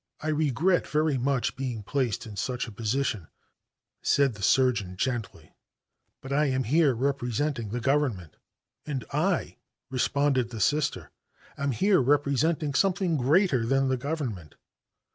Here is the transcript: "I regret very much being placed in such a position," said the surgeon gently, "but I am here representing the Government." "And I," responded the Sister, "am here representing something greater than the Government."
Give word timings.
"I 0.19 0.29
regret 0.29 0.87
very 0.87 1.19
much 1.19 1.55
being 1.55 1.83
placed 1.83 2.25
in 2.25 2.35
such 2.35 2.67
a 2.67 2.71
position," 2.71 3.27
said 4.01 4.33
the 4.33 4.41
surgeon 4.41 4.97
gently, 4.97 5.53
"but 6.21 6.33
I 6.33 6.45
am 6.45 6.63
here 6.63 6.95
representing 6.95 7.69
the 7.69 7.79
Government." 7.81 8.35
"And 8.83 9.05
I," 9.13 9.57
responded 9.91 10.49
the 10.49 10.59
Sister, 10.59 11.11
"am 11.55 11.69
here 11.71 12.01
representing 12.01 12.73
something 12.73 13.15
greater 13.15 13.63
than 13.63 13.89
the 13.89 13.95
Government." 13.97 14.55